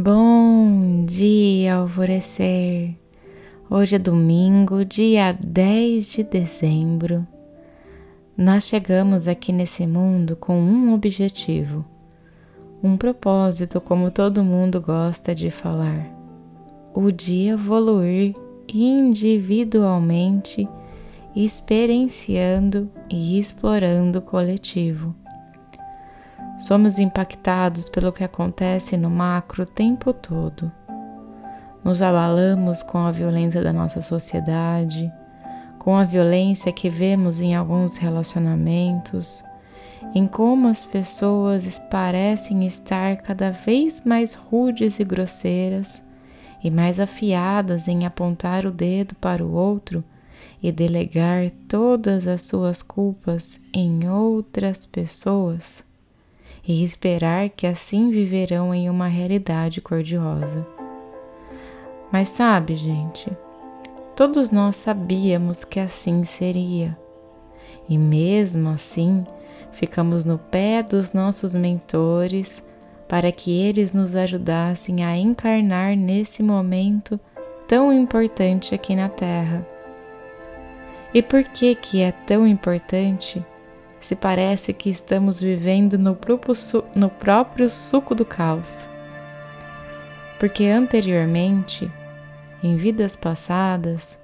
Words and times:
Bom 0.00 1.04
dia, 1.06 1.74
alvorecer! 1.74 2.94
Hoje 3.68 3.96
é 3.96 3.98
domingo, 3.98 4.84
dia 4.84 5.32
10 5.32 6.12
de 6.12 6.22
dezembro. 6.22 7.26
Nós 8.36 8.62
chegamos 8.62 9.26
aqui 9.26 9.52
nesse 9.52 9.88
mundo 9.88 10.36
com 10.36 10.56
um 10.56 10.94
objetivo, 10.94 11.84
um 12.80 12.96
propósito, 12.96 13.80
como 13.80 14.12
todo 14.12 14.44
mundo 14.44 14.80
gosta 14.80 15.34
de 15.34 15.50
falar: 15.50 16.08
o 16.94 17.10
de 17.10 17.48
evoluir 17.48 18.36
individualmente, 18.72 20.68
experienciando 21.34 22.88
e 23.10 23.36
explorando 23.36 24.20
o 24.20 24.22
coletivo. 24.22 25.12
Somos 26.58 26.98
impactados 26.98 27.88
pelo 27.88 28.12
que 28.12 28.24
acontece 28.24 28.96
no 28.96 29.08
macro 29.08 29.62
o 29.62 29.66
tempo 29.66 30.12
todo. 30.12 30.72
Nos 31.84 32.02
abalamos 32.02 32.82
com 32.82 32.98
a 32.98 33.12
violência 33.12 33.62
da 33.62 33.72
nossa 33.72 34.00
sociedade, 34.00 35.10
com 35.78 35.96
a 35.96 36.04
violência 36.04 36.72
que 36.72 36.90
vemos 36.90 37.40
em 37.40 37.54
alguns 37.54 37.96
relacionamentos, 37.96 39.44
em 40.12 40.26
como 40.26 40.66
as 40.66 40.84
pessoas 40.84 41.78
parecem 41.78 42.66
estar 42.66 43.18
cada 43.18 43.52
vez 43.52 44.04
mais 44.04 44.34
rudes 44.34 44.98
e 44.98 45.04
grosseiras 45.04 46.02
e 46.62 46.72
mais 46.72 46.98
afiadas 46.98 47.86
em 47.86 48.04
apontar 48.04 48.66
o 48.66 48.72
dedo 48.72 49.14
para 49.14 49.46
o 49.46 49.52
outro 49.52 50.02
e 50.60 50.72
delegar 50.72 51.52
todas 51.68 52.26
as 52.26 52.42
suas 52.42 52.82
culpas 52.82 53.60
em 53.72 54.08
outras 54.08 54.84
pessoas 54.84 55.86
e 56.68 56.84
esperar 56.84 57.48
que 57.48 57.66
assim 57.66 58.10
viverão 58.10 58.74
em 58.74 58.90
uma 58.90 59.08
realidade 59.08 59.80
cor-de-rosa. 59.80 60.66
Mas 62.12 62.28
sabe, 62.28 62.76
gente, 62.76 63.32
todos 64.14 64.50
nós 64.50 64.76
sabíamos 64.76 65.64
que 65.64 65.80
assim 65.80 66.22
seria. 66.24 66.94
E 67.88 67.96
mesmo 67.96 68.68
assim, 68.68 69.24
ficamos 69.72 70.26
no 70.26 70.36
pé 70.36 70.82
dos 70.82 71.14
nossos 71.14 71.54
mentores 71.54 72.62
para 73.08 73.32
que 73.32 73.50
eles 73.50 73.94
nos 73.94 74.14
ajudassem 74.14 75.02
a 75.02 75.16
encarnar 75.16 75.96
nesse 75.96 76.42
momento 76.42 77.18
tão 77.66 77.90
importante 77.90 78.74
aqui 78.74 78.94
na 78.94 79.08
Terra. 79.08 79.66
E 81.14 81.22
por 81.22 81.42
que 81.44 81.74
que 81.74 82.02
é 82.02 82.12
tão 82.12 82.46
importante? 82.46 83.42
Se 84.00 84.14
parece 84.14 84.72
que 84.72 84.88
estamos 84.88 85.40
vivendo 85.40 85.98
no 85.98 86.14
próprio, 86.14 86.54
no 86.94 87.10
próprio 87.10 87.68
suco 87.68 88.14
do 88.14 88.24
caos. 88.24 88.88
Porque 90.38 90.66
anteriormente, 90.66 91.90
em 92.62 92.76
vidas 92.76 93.16
passadas, 93.16 94.18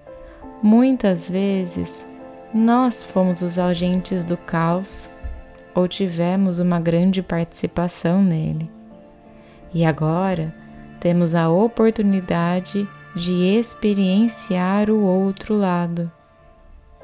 muitas 0.63 1.29
vezes 1.29 2.07
nós 2.53 3.05
fomos 3.05 3.43
os 3.43 3.59
agentes 3.59 4.25
do 4.25 4.37
caos 4.37 5.11
ou 5.75 5.89
tivemos 5.89 6.61
uma 6.61 6.79
grande 6.79 7.21
participação 7.21 8.23
nele. 8.23 8.71
E 9.73 9.85
agora 9.85 10.55
temos 11.01 11.35
a 11.35 11.49
oportunidade 11.51 12.89
de 13.17 13.57
experienciar 13.57 14.89
o 14.89 15.03
outro 15.03 15.57
lado 15.57 16.11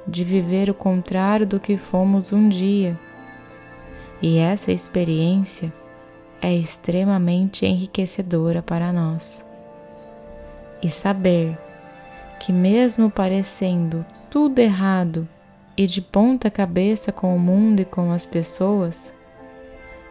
de 0.07 0.25
viver 0.25 0.71
o 0.71 0.75
contrário 0.75 1.47
do 1.47 1.61
que 1.61 1.77
fomos 1.77 2.33
um 2.33 2.49
dia. 2.49 2.99
E 4.23 4.39
essa 4.39 4.73
experiência 4.73 5.73
é 6.43 6.55
extremamente 6.55 7.67
enriquecedora 7.67 8.63
para 8.63 8.93
nós. 8.93 9.45
E 10.83 10.89
saber 10.89 11.57
que, 12.39 12.53
mesmo 12.53 13.11
parecendo 13.11 14.05
tudo 14.31 14.59
errado 14.59 15.29
e 15.77 15.87
de 15.87 16.01
ponta 16.01 16.51
cabeça 16.51 17.13
com 17.13 17.35
o 17.35 17.39
mundo 17.39 17.81
e 17.81 17.85
com 17.85 18.13
as 18.13 18.25
pessoas, 18.25 19.13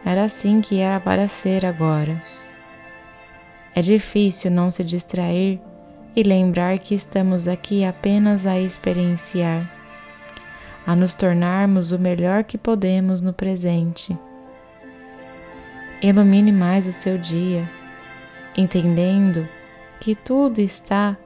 era 0.04 0.24
assim 0.24 0.60
que 0.60 0.78
era 0.78 0.98
para 1.00 1.28
ser 1.28 1.66
agora. 1.66 2.20
É 3.74 3.82
difícil 3.82 4.50
não 4.50 4.70
se 4.70 4.82
distrair 4.82 5.60
e 6.14 6.22
lembrar 6.22 6.78
que 6.78 6.94
estamos 6.94 7.46
aqui 7.46 7.84
apenas 7.84 8.46
a 8.46 8.58
experienciar 8.58 9.79
a 10.90 10.96
nos 10.96 11.14
tornarmos 11.14 11.92
o 11.92 11.98
melhor 12.00 12.42
que 12.42 12.58
podemos 12.58 13.22
no 13.22 13.32
presente. 13.32 14.18
Ilumine 16.02 16.50
mais 16.50 16.84
o 16.84 16.92
seu 16.92 17.16
dia, 17.16 17.70
entendendo 18.56 19.48
que 20.00 20.16
tudo 20.16 20.58
está 20.58 21.16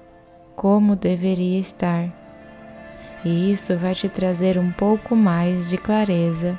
como 0.55 0.95
deveria 0.95 1.59
estar, 1.59 2.13
e 3.25 3.51
isso 3.51 3.75
vai 3.79 3.95
te 3.95 4.07
trazer 4.07 4.59
um 4.59 4.71
pouco 4.71 5.17
mais 5.17 5.71
de 5.71 5.79
clareza 5.79 6.59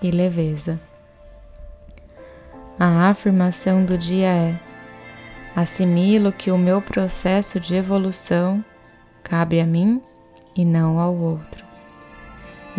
e 0.00 0.08
leveza. 0.08 0.78
A 2.78 3.08
afirmação 3.08 3.84
do 3.84 3.98
dia 3.98 4.28
é: 4.28 4.60
assimilo 5.56 6.30
que 6.30 6.52
o 6.52 6.56
meu 6.56 6.80
processo 6.80 7.58
de 7.58 7.74
evolução 7.74 8.64
cabe 9.24 9.60
a 9.60 9.66
mim 9.66 10.00
e 10.54 10.64
não 10.64 11.00
ao 11.00 11.16
outro. 11.16 11.67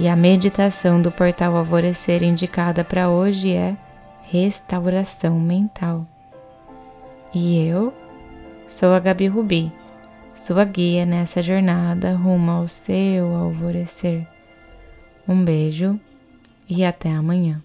E 0.02 0.08
a 0.08 0.16
meditação 0.16 1.02
do 1.02 1.12
portal 1.12 1.58
Alvorecer 1.58 2.24
indicada 2.24 2.86
para 2.86 3.10
hoje 3.10 3.54
é 3.54 3.76
restauração 4.32 5.38
mental. 5.38 6.08
E 7.36 7.68
eu 7.68 7.94
sou 8.66 8.94
a 8.94 9.00
Gabi 9.02 9.28
Rubi, 9.28 9.70
sua 10.34 10.64
guia 10.64 11.06
nessa 11.06 11.42
jornada 11.42 12.14
rumo 12.14 12.50
ao 12.50 12.66
seu 12.66 13.36
alvorecer. 13.36 14.26
Um 15.28 15.44
beijo 15.44 16.00
e 16.70 16.86
até 16.86 17.10
amanhã. 17.10 17.62